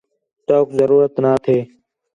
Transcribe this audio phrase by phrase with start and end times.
[0.47, 1.57] توک ضرورت نہ تھے